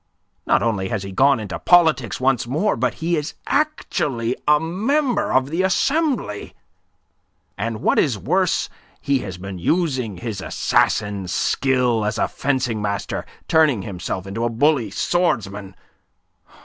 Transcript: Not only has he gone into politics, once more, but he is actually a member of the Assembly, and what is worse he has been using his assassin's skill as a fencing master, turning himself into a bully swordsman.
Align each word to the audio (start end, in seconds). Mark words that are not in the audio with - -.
Not 0.47 0.63
only 0.63 0.87
has 0.89 1.03
he 1.03 1.11
gone 1.11 1.39
into 1.39 1.59
politics, 1.59 2.19
once 2.19 2.47
more, 2.47 2.75
but 2.75 2.95
he 2.95 3.15
is 3.15 3.35
actually 3.45 4.35
a 4.47 4.59
member 4.59 5.31
of 5.31 5.51
the 5.51 5.61
Assembly, 5.61 6.55
and 7.55 7.83
what 7.83 7.99
is 7.99 8.17
worse 8.17 8.67
he 8.99 9.19
has 9.19 9.37
been 9.37 9.59
using 9.59 10.17
his 10.17 10.41
assassin's 10.41 11.31
skill 11.31 12.03
as 12.03 12.17
a 12.17 12.27
fencing 12.27 12.81
master, 12.81 13.27
turning 13.47 13.83
himself 13.83 14.25
into 14.25 14.43
a 14.43 14.49
bully 14.49 14.89
swordsman. 14.89 15.75